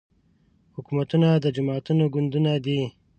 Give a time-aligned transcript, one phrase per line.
[0.75, 1.27] حکومتونه
[1.57, 2.79] جماعتونه ګوندونه دي